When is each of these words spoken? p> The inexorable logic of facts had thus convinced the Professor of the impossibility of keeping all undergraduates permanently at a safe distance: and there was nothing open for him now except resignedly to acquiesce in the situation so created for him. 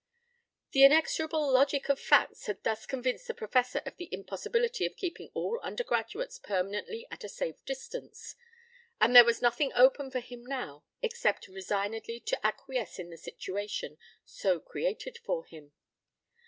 p> 0.71 0.79
The 0.79 0.83
inexorable 0.83 1.51
logic 1.53 1.87
of 1.87 1.99
facts 1.99 2.47
had 2.47 2.63
thus 2.63 2.87
convinced 2.87 3.27
the 3.27 3.35
Professor 3.35 3.83
of 3.85 3.97
the 3.97 4.11
impossibility 4.11 4.83
of 4.87 4.95
keeping 4.95 5.29
all 5.35 5.59
undergraduates 5.61 6.39
permanently 6.39 7.05
at 7.11 7.23
a 7.23 7.29
safe 7.29 7.63
distance: 7.65 8.35
and 8.99 9.15
there 9.15 9.23
was 9.23 9.43
nothing 9.43 9.71
open 9.75 10.09
for 10.09 10.19
him 10.19 10.43
now 10.43 10.83
except 11.03 11.47
resignedly 11.47 12.19
to 12.19 12.43
acquiesce 12.43 12.97
in 12.97 13.11
the 13.11 13.15
situation 13.19 13.99
so 14.25 14.59
created 14.59 15.19
for 15.19 15.45
him. 15.45 15.71